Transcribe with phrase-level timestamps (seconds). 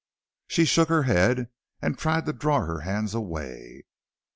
[0.47, 1.49] She shook her head,
[1.79, 3.83] and tried to draw her hands away.